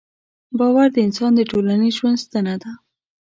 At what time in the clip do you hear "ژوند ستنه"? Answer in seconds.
1.99-2.55